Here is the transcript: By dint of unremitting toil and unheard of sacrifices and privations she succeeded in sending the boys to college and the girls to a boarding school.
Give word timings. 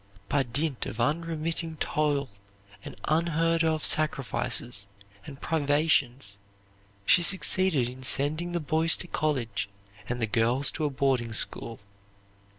By 0.29 0.41
dint 0.41 0.87
of 0.87 0.99
unremitting 0.99 1.77
toil 1.77 2.29
and 2.83 2.95
unheard 3.03 3.63
of 3.63 3.85
sacrifices 3.85 4.87
and 5.27 5.39
privations 5.39 6.39
she 7.05 7.21
succeeded 7.21 7.87
in 7.87 8.01
sending 8.01 8.51
the 8.51 8.59
boys 8.59 8.97
to 8.97 9.07
college 9.07 9.69
and 10.09 10.19
the 10.19 10.25
girls 10.25 10.71
to 10.71 10.85
a 10.85 10.89
boarding 10.89 11.33
school. 11.33 11.79